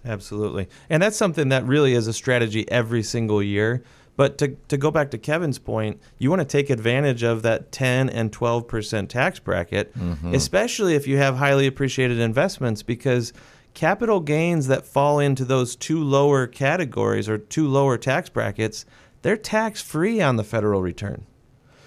[0.05, 0.69] Absolutely.
[0.89, 3.83] And that's something that really is a strategy every single year.
[4.21, 7.73] But to, to go back to Kevin's point, you want to take advantage of that
[7.73, 10.35] 10 and 12% tax bracket, mm-hmm.
[10.35, 13.33] especially if you have highly appreciated investments, because
[13.73, 18.85] capital gains that fall into those two lower categories or two lower tax brackets,
[19.23, 21.25] they're tax free on the federal return.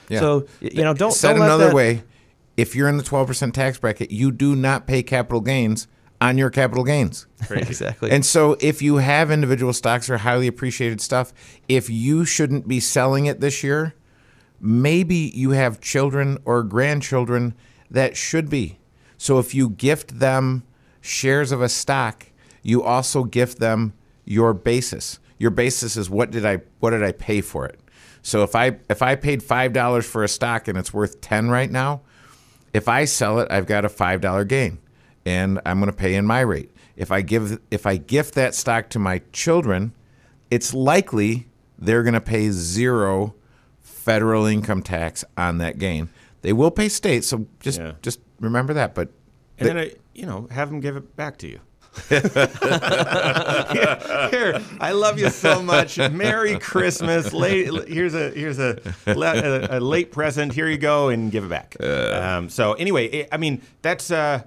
[0.10, 0.22] Yeah.
[0.22, 2.02] So, you know, don't, Said don't another that- way,
[2.58, 5.88] if you're in the 12% tax bracket, you do not pay capital gains
[6.24, 7.28] on your capital gains.
[7.52, 8.10] Exactly.
[8.10, 11.34] And so if you have individual stocks or highly appreciated stuff,
[11.68, 13.94] if you shouldn't be selling it this year,
[14.62, 17.54] maybe you have children or grandchildren
[17.92, 18.80] that should be.
[19.18, 20.64] So if you gift them
[21.02, 22.28] shares of a stock,
[22.62, 25.20] you also gift them your basis.
[25.38, 27.78] Your basis is what did I what did I pay for it?
[28.22, 31.50] So if I if I paid five dollars for a stock and it's worth ten
[31.50, 32.02] right now,
[32.74, 34.80] if I sell it, I've got a five dollar gain,
[35.26, 36.72] and I'm going to pay in my rate.
[36.96, 39.94] If I give if I gift that stock to my children,
[40.52, 41.48] it's likely
[41.80, 43.34] they're going to pay zero
[43.82, 46.10] federal income tax on that gain.
[46.42, 47.94] They will pay state, so just Yeah.
[48.02, 48.94] just remember that.
[48.94, 49.10] But
[49.58, 51.60] And then, I, you know, have them give it back to you.
[52.10, 52.20] Here,
[54.80, 55.98] I love you so much.
[55.98, 57.34] Merry Christmas.
[57.34, 60.54] Late, here's a here's a, a, a late present.
[60.54, 61.76] Here you go, and give it back.
[61.82, 64.42] Um, so anyway, i I mean that's uh,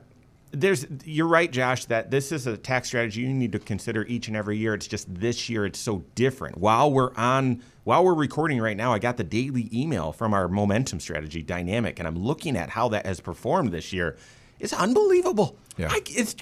[0.61, 1.85] there's you're right, Josh.
[1.87, 4.75] That this is a tax strategy you need to consider each and every year.
[4.75, 6.59] It's just this year it's so different.
[6.59, 10.49] While we're on while we're recording right now, I got the daily email from our
[10.49, 14.16] momentum strategy dynamic, and I'm looking at how that has performed this year.
[14.59, 15.59] It's unbelievable.
[15.77, 15.88] Yeah.
[15.90, 16.35] I, it's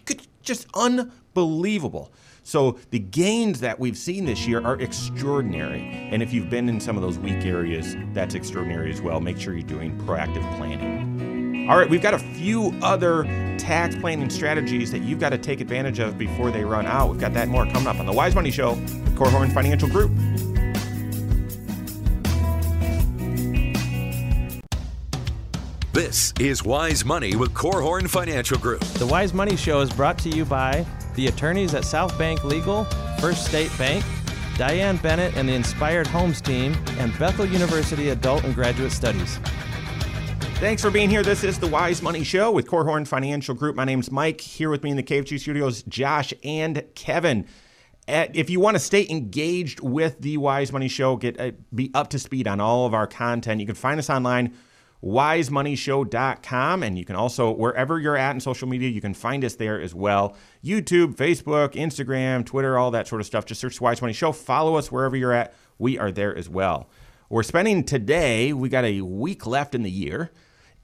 [0.43, 2.13] just unbelievable.
[2.45, 5.81] So the gains that we've seen this year are extraordinary.
[6.13, 9.19] And if you've been in some of those weak areas, that's extraordinary as well.
[9.19, 11.14] Make sure you're doing proactive planning.
[11.67, 13.25] All right, we've got a few other
[13.57, 17.11] tax planning strategies that you've got to take advantage of before they run out.
[17.11, 20.11] We've got that more coming up on the Wise Money Show with Korhorn Financial Group.
[25.95, 28.81] This is Wise Money with Korhorn Financial Group.
[28.81, 32.85] The Wise Money Show is brought to you by the attorneys at South Bank Legal,
[33.21, 34.05] First State Bank,
[34.59, 39.41] Diane Bennett and the Inspired Homes team, and Bethel University Adult and Graduate Studies.
[40.59, 41.23] Thanks for being here.
[41.23, 43.77] This is the Wise Money Show with Korhorn Financial Group.
[43.77, 44.41] My name's Mike.
[44.41, 47.47] Here with me in the KFG studios, Josh and Kevin.
[48.07, 52.09] if you want to stay engaged with the Wise Money Show, get uh, be up
[52.11, 54.55] to speed on all of our content, you can find us online
[55.05, 59.57] wisemoneyshow.com and you can also wherever you're at in social media you can find us
[59.57, 64.01] there as well youtube facebook instagram twitter all that sort of stuff just search wise
[64.01, 66.89] money show follow us wherever you're at we are there as well
[67.29, 70.31] we're spending today we got a week left in the year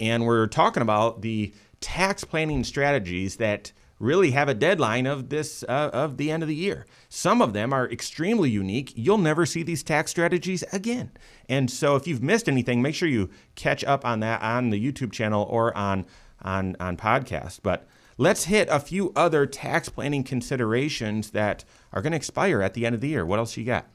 [0.00, 5.62] and we're talking about the tax planning strategies that really have a deadline of this
[5.64, 6.86] uh, of the end of the year.
[7.08, 8.92] Some of them are extremely unique.
[8.96, 11.12] You'll never see these tax strategies again.
[11.48, 14.92] And so if you've missed anything, make sure you catch up on that on the
[14.92, 16.06] YouTube channel or on
[16.42, 17.60] on on podcast.
[17.62, 17.86] But
[18.16, 22.86] let's hit a few other tax planning considerations that are going to expire at the
[22.86, 23.26] end of the year.
[23.26, 23.86] What else you got?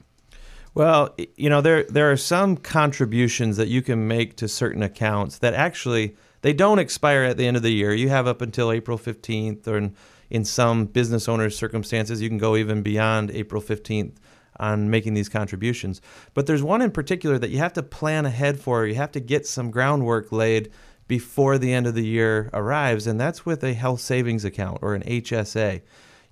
[0.76, 5.38] Well, you know, there there are some contributions that you can make to certain accounts
[5.38, 7.94] that actually they don't expire at the end of the year.
[7.94, 9.96] You have up until April 15th, or in,
[10.28, 14.16] in some business owners' circumstances, you can go even beyond April 15th
[14.60, 16.02] on making these contributions.
[16.34, 18.84] But there's one in particular that you have to plan ahead for.
[18.84, 20.70] You have to get some groundwork laid
[21.08, 24.94] before the end of the year arrives, and that's with a health savings account or
[24.94, 25.80] an HSA.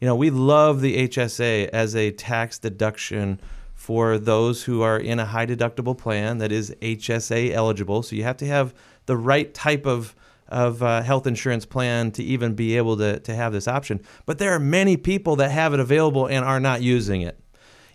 [0.02, 3.40] You know, we love the HSA as a tax deduction
[3.84, 8.02] for those who are in a high deductible plan that is HSA eligible.
[8.02, 8.72] So you have to have
[9.04, 10.16] the right type of
[10.48, 14.00] of uh, health insurance plan to even be able to, to have this option.
[14.24, 17.38] But there are many people that have it available and are not using it.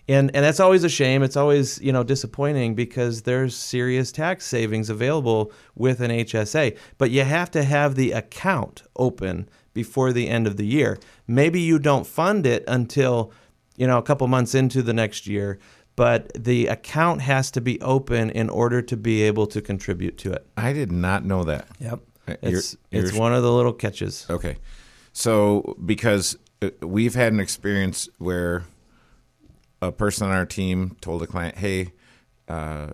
[0.07, 1.23] And, and that's always a shame.
[1.23, 6.77] It's always you know disappointing because there's serious tax savings available with an HSA.
[6.99, 10.99] But you have to have the account open before the end of the year.
[11.25, 13.31] Maybe you don't fund it until
[13.79, 15.57] you know a couple months into the next year
[15.99, 20.31] but the account has to be open in order to be able to contribute to
[20.31, 20.47] it.
[20.55, 21.67] I did not know that.
[21.81, 21.99] Yep.
[22.25, 24.25] Uh, It's you're- it's one of the little catches.
[24.29, 24.55] Okay.
[25.11, 28.63] So, because uh, we've had an experience where
[29.81, 31.91] a person on our team told a client, "Hey,
[32.47, 32.91] uh,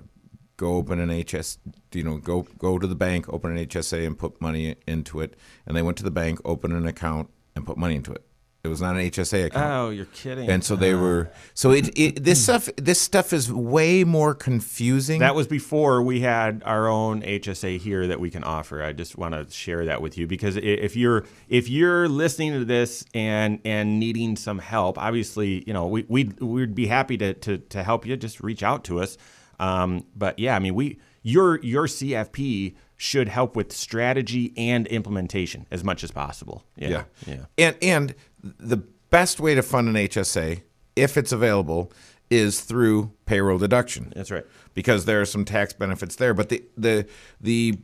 [0.58, 1.60] go open an HS,
[1.94, 5.36] you know, go go to the bank, open an HSA, and put money into it."
[5.68, 8.26] And they went to the bank, opened an account, and put money into it.
[8.66, 9.72] It was not an HSA account.
[9.72, 10.50] Oh, you're kidding.
[10.50, 11.30] and so they were.
[11.54, 15.20] So it, it this stuff this stuff is way more confusing.
[15.20, 18.84] That was before we had our own HSA here that we can offer.
[18.84, 22.66] I just want to share that with you because if you're if you're listening to
[22.66, 27.34] this and and needing some help, obviously you know we we we'd be happy to
[27.36, 28.18] to to help you.
[28.18, 29.18] Just reach out to us.
[29.60, 35.66] Um, but yeah, I mean we your your CFP should help with strategy and implementation
[35.72, 36.64] as much as possible.
[36.78, 37.04] Yeah, Yeah.
[37.26, 37.46] yeah.
[37.58, 38.78] And and the
[39.10, 40.62] best way to fund an HSA,
[40.96, 41.92] if it's available,
[42.30, 44.14] is through payroll deduction.
[44.16, 44.46] That's right.
[44.76, 46.36] Because there are some tax benefits there.
[46.36, 47.08] But the the
[47.42, 47.80] the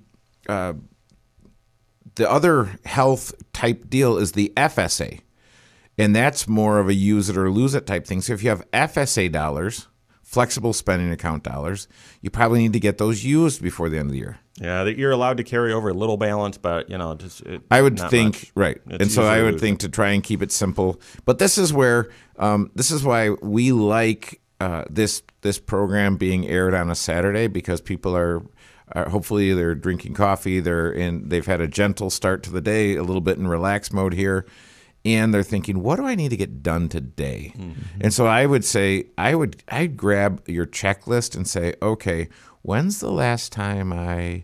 [0.47, 0.73] uh,
[2.15, 5.21] the other health type deal is the FSA.
[5.97, 8.21] And that's more of a use it or lose it type thing.
[8.21, 9.87] So if you have FSA dollars,
[10.31, 11.89] flexible spending account dollars,
[12.21, 14.39] you probably need to get those used before the end of the year.
[14.55, 17.61] Yeah, that you're allowed to carry over a little balance, but you know, just it,
[17.69, 18.51] I would think much.
[18.55, 21.01] right, It's and so I would think to try and keep it simple.
[21.25, 26.47] But this is where um, this is why we like uh, this this program being
[26.47, 28.41] aired on a Saturday because people are.
[28.95, 30.59] hopefully, they're drinking coffee.
[30.59, 31.27] They're in.
[31.29, 34.45] They've had a gentle start to the day, a little bit in relax mode here,
[35.05, 37.53] and they're thinking, "What do I need to get done today?"
[37.99, 42.27] And so I would say, I would I'd grab your checklist and say, "Okay,
[42.61, 44.43] when's the last time I?"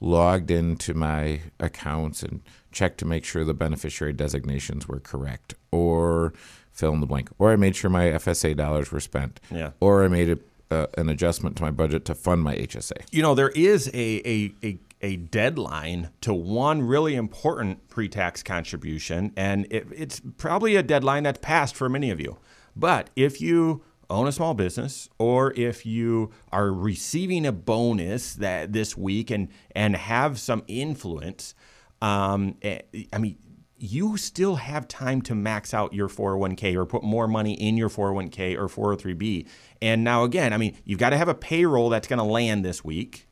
[0.00, 6.34] logged into my accounts and checked to make sure the beneficiary designations were correct, or
[6.72, 9.70] fill in the blank, or I made sure my FSA dollars were spent, Yeah.
[9.80, 10.38] or I made a,
[10.74, 12.98] uh, an adjustment to my budget to fund my HSA.
[13.12, 18.42] You know, there is a, a, a, a deadline to one really important pre tax
[18.42, 22.38] contribution, and it, it's probably a deadline that's passed for many of you.
[22.74, 28.72] But if you own a small business or if you are receiving a bonus that
[28.72, 31.54] this week and, and have some influence,
[32.00, 32.80] um, eh,
[33.12, 33.36] I mean,
[33.76, 37.90] you still have time to max out your 401k or put more money in your
[37.90, 39.46] 401k or 403b.
[39.82, 42.64] And now, again, I mean, you've got to have a payroll that's going to land
[42.64, 43.28] this week.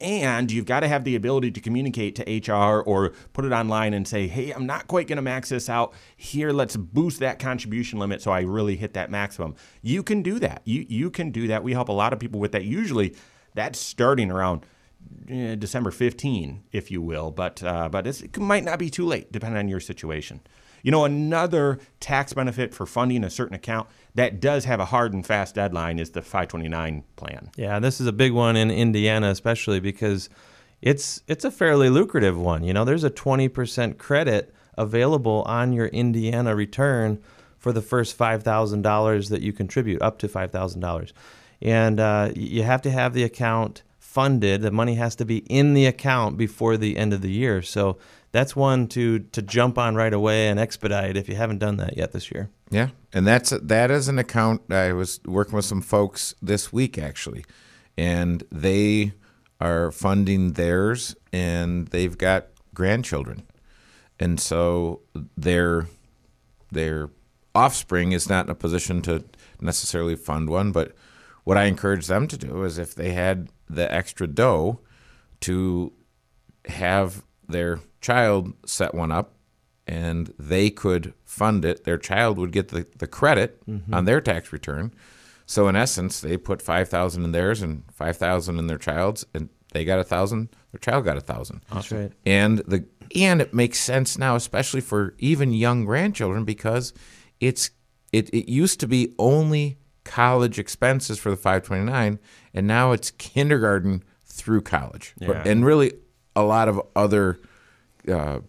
[0.00, 3.92] And you've got to have the ability to communicate to HR or put it online
[3.92, 5.92] and say, hey, I'm not quite going to max this out.
[6.16, 9.54] Here, let's boost that contribution limit so I really hit that maximum.
[9.82, 10.62] You can do that.
[10.64, 11.62] You, you can do that.
[11.62, 12.64] We help a lot of people with that.
[12.64, 13.14] Usually,
[13.54, 14.64] that's starting around
[15.28, 19.32] eh, December 15, if you will, but uh, but it might not be too late
[19.32, 20.40] depending on your situation.
[20.82, 25.12] You know, another tax benefit for funding a certain account that does have a hard
[25.12, 27.50] and fast deadline is the 529 plan.
[27.56, 30.28] Yeah, this is a big one in Indiana, especially because
[30.82, 32.64] it's it's a fairly lucrative one.
[32.64, 37.22] You know, there's a 20% credit available on your Indiana return
[37.58, 41.12] for the first $5,000 that you contribute, up to $5,000.
[41.60, 44.62] And uh, you have to have the account funded.
[44.62, 47.60] The money has to be in the account before the end of the year.
[47.60, 47.98] So
[48.32, 51.96] that's one to to jump on right away and expedite if you haven't done that
[51.96, 52.50] yet this year.
[52.70, 54.72] Yeah, and that's that is an account.
[54.72, 57.44] I was working with some folks this week actually,
[57.96, 59.12] and they
[59.60, 63.42] are funding theirs, and they've got grandchildren,
[64.18, 65.00] and so
[65.36, 65.88] their
[66.70, 67.10] their
[67.54, 69.24] offspring is not in a position to
[69.60, 70.70] necessarily fund one.
[70.72, 70.94] But
[71.44, 74.80] what I encourage them to do is if they had the extra dough
[75.40, 75.92] to
[76.66, 79.34] have their child set one up
[79.86, 81.84] and they could fund it.
[81.84, 83.92] Their child would get the, the credit mm-hmm.
[83.92, 84.92] on their tax return.
[85.46, 89.26] So in essence, they put five thousand in theirs and five thousand in their child's,
[89.34, 90.48] and they got a thousand.
[90.70, 91.62] Their child got a thousand.
[91.72, 92.12] That's right.
[92.24, 92.86] And the
[93.16, 96.92] and it makes sense now, especially for even young grandchildren, because
[97.40, 97.70] it's
[98.12, 102.18] it, it used to be only college expenses for the 529
[102.54, 105.42] and now it's kindergarten through college yeah.
[105.44, 105.92] and really
[106.36, 107.38] a lot of other
[108.08, 108.40] uh,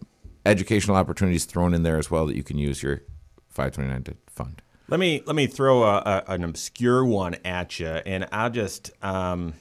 [0.46, 3.02] educational opportunities thrown in there as well that you can use your
[3.48, 4.62] 529 to fund.
[4.88, 8.90] Let me let me throw a, a, an obscure one at you, and I'll just
[9.02, 9.54] um,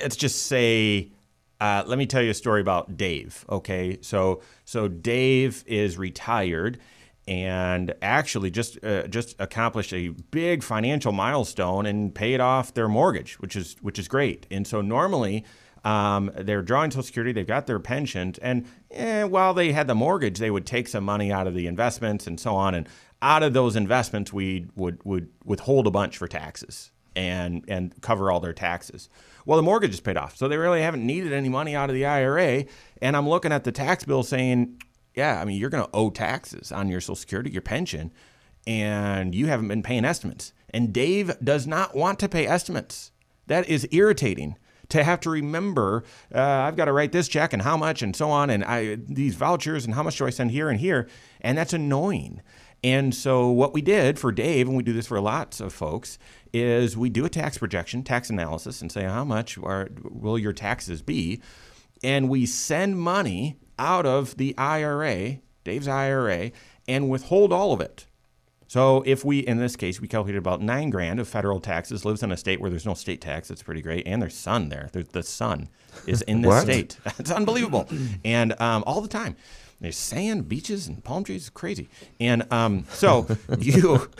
[0.00, 1.10] let's just say.
[1.60, 3.44] Uh, let me tell you a story about Dave.
[3.48, 6.78] Okay, so so Dave is retired,
[7.26, 13.34] and actually just uh, just accomplished a big financial milestone and paid off their mortgage,
[13.40, 14.46] which is which is great.
[14.50, 15.44] And so normally
[15.84, 19.94] um, they're drawing Social Security, they've got their pensions, and eh, while they had the
[19.94, 22.74] mortgage, they would take some money out of the investments and so on.
[22.74, 22.88] And
[23.20, 28.30] out of those investments, we would would withhold a bunch for taxes and and cover
[28.30, 29.10] all their taxes.
[29.44, 31.94] Well, the mortgage is paid off, so they really haven't needed any money out of
[31.94, 32.64] the IRA.
[33.02, 34.80] And I'm looking at the tax bill saying,
[35.14, 38.10] yeah, I mean, you're going to owe taxes on your Social Security, your pension,
[38.66, 40.54] and you haven't been paying estimates.
[40.70, 43.12] And Dave does not want to pay estimates.
[43.46, 44.56] That is irritating
[44.94, 48.14] to have to remember uh, I've got to write this check and how much and
[48.14, 51.08] so on and I these vouchers and how much do I send here and here
[51.40, 52.40] and that's annoying.
[52.84, 56.18] And so what we did for Dave and we do this for lots of folks
[56.52, 60.52] is we do a tax projection, tax analysis and say how much are, will your
[60.52, 61.40] taxes be
[62.04, 66.52] and we send money out of the IRA, Dave's IRA
[66.86, 68.06] and withhold all of it.
[68.74, 72.24] So if we, in this case, we calculated about nine grand of federal taxes, lives
[72.24, 73.46] in a state where there's no state tax.
[73.46, 74.04] That's pretty great.
[74.04, 74.88] And there's sun there.
[74.90, 75.68] There's, the sun
[76.08, 76.98] is in this state.
[77.20, 77.88] it's unbelievable.
[78.24, 79.36] And um, all the time.
[79.80, 81.42] There's sand, beaches, and palm trees.
[81.42, 81.88] It's crazy.
[82.18, 83.28] And um, so
[83.60, 84.10] you,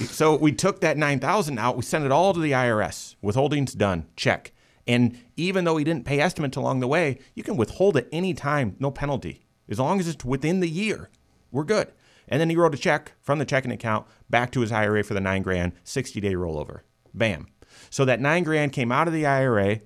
[0.00, 1.76] so we took that 9,000 out.
[1.76, 3.14] We sent it all to the IRS.
[3.22, 4.06] Withholding's done.
[4.16, 4.50] Check.
[4.84, 8.34] And even though he didn't pay estimates along the way, you can withhold at any
[8.34, 9.46] time, no penalty.
[9.68, 11.08] As long as it's within the year,
[11.52, 11.92] we're good.
[12.32, 15.12] And then he wrote a check from the checking account back to his IRA for
[15.12, 16.80] the nine grand, 60 day rollover.
[17.12, 17.46] Bam.
[17.90, 19.80] So that nine grand came out of the IRA,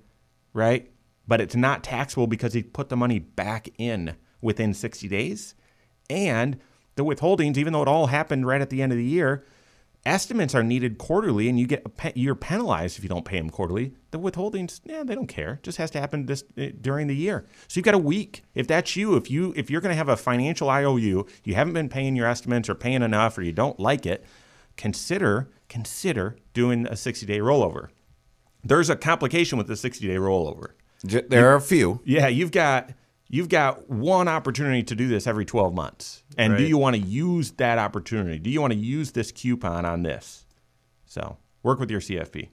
[0.53, 0.89] right?
[1.27, 5.57] But it's not taxable because he put the money back in within 60 days.
[6.09, 6.61] And
[6.95, 9.45] the withholdings, even though it all happened right at the end of the year,
[10.07, 13.95] estimates are needed quarterly and you get you're penalized if you don't pay them quarterly.
[14.11, 15.55] The withholdings yeah they don't care.
[15.55, 17.47] It just has to happen this uh, during the year.
[17.69, 18.43] So you've got a week.
[18.55, 21.75] If that's you if you if you're going to have a financial iou you haven't
[21.75, 24.25] been paying your estimates or paying enough or you don't like it
[24.77, 27.89] consider consider doing a 60 day rollover.
[28.65, 32.01] There's a complication with the 60 day rollover there are a few.
[32.05, 32.91] Yeah you've got
[33.29, 36.23] you've got one opportunity to do this every 12 months.
[36.39, 36.59] And right.
[36.59, 38.39] do you want to use that opportunity?
[38.39, 40.47] Do you want to use this coupon on this?
[41.05, 42.49] So work with your CFP.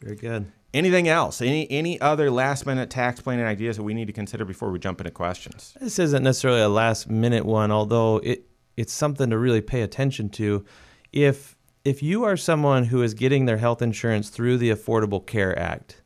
[0.00, 0.52] Very good.
[0.74, 1.40] Anything else?
[1.40, 4.78] Any any other last minute tax planning ideas that we need to consider before we
[4.78, 5.74] jump into questions?
[5.80, 10.28] This isn't necessarily a last minute one, although it it's something to really pay attention
[10.30, 10.66] to.
[11.12, 15.58] If if you are someone who is getting their health insurance through the Affordable Care
[15.58, 16.02] Act,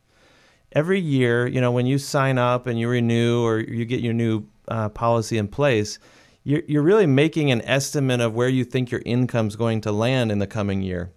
[0.72, 4.14] every year, you know, when you sign up and you renew or you get your
[4.14, 5.98] new uh, policy in place,
[6.44, 9.92] you're, you're really making an estimate of where you think your income is going to
[9.92, 11.10] land in the coming year.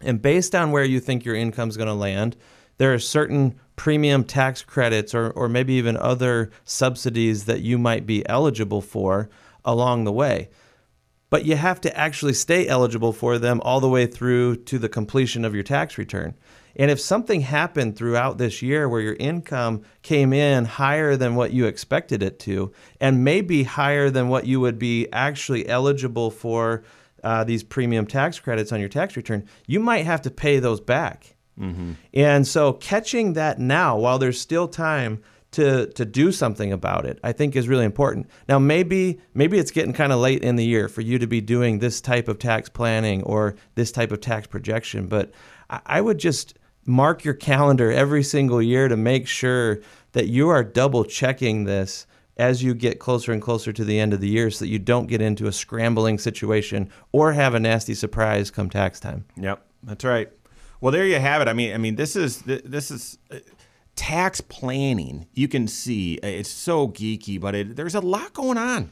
[0.00, 2.36] And based on where you think your income is going to land,
[2.78, 8.06] there are certain premium tax credits or, or maybe even other subsidies that you might
[8.06, 9.28] be eligible for
[9.64, 10.50] along the way.
[11.30, 14.88] But you have to actually stay eligible for them all the way through to the
[14.88, 16.34] completion of your tax return.
[16.76, 21.52] And if something happened throughout this year where your income came in higher than what
[21.52, 26.82] you expected it to, and maybe higher than what you would be actually eligible for
[27.22, 30.80] uh, these premium tax credits on your tax return, you might have to pay those
[30.80, 31.36] back.
[31.58, 31.92] Mm-hmm.
[32.12, 35.22] And so catching that now while there's still time
[35.52, 38.28] to to do something about it, I think is really important.
[38.48, 41.40] Now maybe maybe it's getting kind of late in the year for you to be
[41.40, 45.32] doing this type of tax planning or this type of tax projection, but
[45.70, 49.80] I, I would just mark your calendar every single year to make sure
[50.12, 52.06] that you are double checking this
[52.36, 54.78] as you get closer and closer to the end of the year so that you
[54.78, 59.24] don't get into a scrambling situation or have a nasty surprise come tax time.
[59.36, 60.30] Yep, that's right.
[60.80, 61.48] Well, there you have it.
[61.48, 63.38] I mean, I mean, this is this is uh,
[63.96, 65.26] tax planning.
[65.32, 68.90] You can see uh, it's so geeky, but it, there's a lot going on.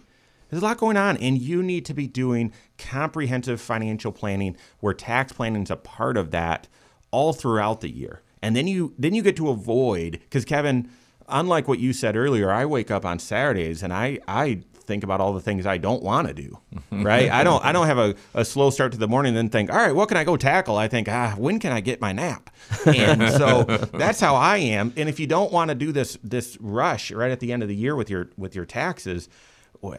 [0.49, 4.95] There's a lot going on, and you need to be doing comprehensive financial planning where
[4.95, 6.69] tax planning is a part of that
[7.13, 8.23] all throughout the year.
[8.43, 10.91] And then you then you get to avoid because Kevin,
[11.29, 15.21] unlike what you said earlier, I wake up on Saturdays and I I think about
[15.21, 16.59] all the things I don't want to do.
[16.91, 17.31] Right?
[17.31, 19.71] I don't I don't have a, a slow start to the morning and then think,
[19.71, 20.77] all right, what can I go tackle?
[20.77, 22.51] I think, ah, when can I get my nap?
[22.85, 23.63] And so
[23.95, 24.93] that's how I am.
[24.97, 27.69] And if you don't want to do this this rush right at the end of
[27.69, 29.29] the year with your with your taxes,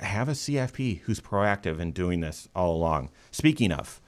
[0.01, 3.09] have a CFP who's proactive in doing this all along.
[3.31, 3.99] Speaking of,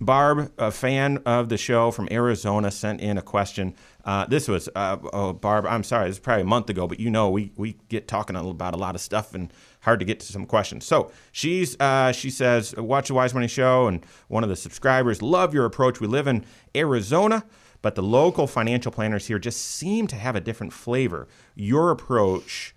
[0.00, 3.74] Barb, a fan of the show from Arizona, sent in a question.
[4.02, 6.98] Uh, this was, uh, oh, Barb, I'm sorry, this is probably a month ago, but
[6.98, 10.18] you know we, we get talking about a lot of stuff and hard to get
[10.20, 10.86] to some questions.
[10.86, 15.20] So she's uh, she says, watch the Wise Money Show, and one of the subscribers
[15.20, 16.00] love your approach.
[16.00, 17.44] We live in Arizona,
[17.82, 21.28] but the local financial planners here just seem to have a different flavor.
[21.54, 22.74] Your approach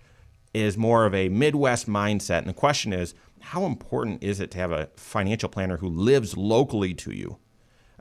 [0.52, 3.14] is more of a Midwest mindset, and the question is,
[3.44, 7.38] how important is it to have a financial planner who lives locally to you?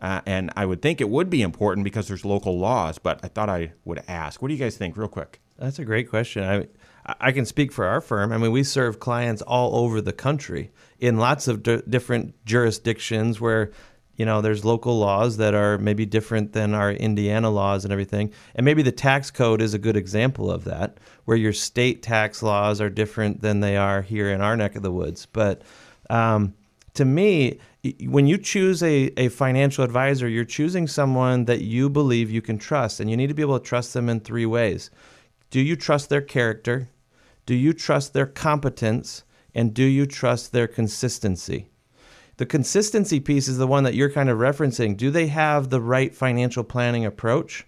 [0.02, 3.28] Uh, and I would think it would be important because there's local laws, but I
[3.28, 4.41] thought I would ask.
[4.41, 5.41] What do you guys think, real quick?
[5.58, 6.44] That's a great question.
[6.44, 6.68] I,
[7.20, 8.32] I can speak for our firm.
[8.32, 13.39] I mean, we serve clients all over the country in lots of d- different jurisdictions
[13.39, 13.72] where
[14.16, 18.32] you know there's local laws that are maybe different than our Indiana laws and everything.
[18.55, 22.43] And maybe the tax code is a good example of that, where your state tax
[22.43, 25.26] laws are different than they are here in our neck of the woods.
[25.26, 25.64] But
[26.09, 26.53] um,
[26.93, 27.59] to me,
[28.05, 32.57] when you choose a, a financial advisor, you're choosing someone that you believe you can
[32.57, 34.91] trust, and you need to be able to trust them in three ways.
[35.49, 36.89] Do you trust their character?
[37.45, 39.24] Do you trust their competence?
[39.55, 41.68] And do you trust their consistency?
[42.38, 44.98] The consistency piece is the one that you're kind of referencing.
[44.98, 47.66] Do they have the right financial planning approach?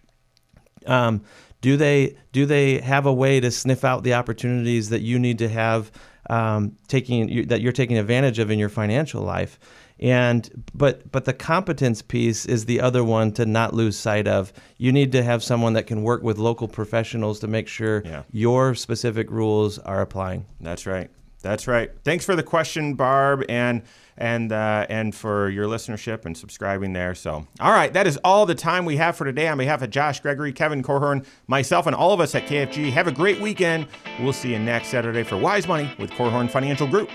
[0.88, 1.22] Um,
[1.62, 5.40] do they do they have a way to sniff out the opportunities that you need
[5.40, 5.92] to have
[6.30, 9.60] um, taking that you're taking advantage of in your financial life?
[10.00, 14.52] And but but the competence piece is the other one to not lose sight of.
[14.78, 18.24] You need to have someone that can work with local professionals to make sure yeah.
[18.32, 20.46] your specific rules are applying.
[20.60, 21.10] That's right.
[21.42, 21.92] That's right.
[22.04, 23.84] Thanks for the question, Barb, and
[24.18, 27.16] and uh, and for your listenership and subscribing there.
[27.16, 29.48] So, all right, that is all the time we have for today.
[29.48, 33.08] On behalf of Josh Gregory, Kevin Korhorn, myself, and all of us at KFG, have
[33.08, 33.88] a great weekend.
[34.20, 37.10] We'll see you next Saturday for Wise Money with Korhorn Financial Group.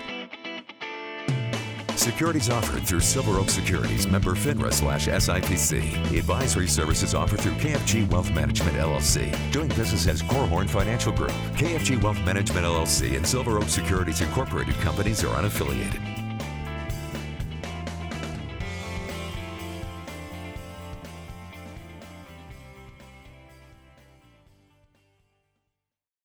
[2.01, 6.17] Securities offered through Silver Oak Securities, member FINRA slash SIPC.
[6.17, 9.31] Advisory services offered through KFG Wealth Management LLC.
[9.51, 11.31] Doing business as Korhorn Financial Group.
[11.55, 16.10] KFG Wealth Management LLC and Silver Oak Securities Incorporated companies are unaffiliated.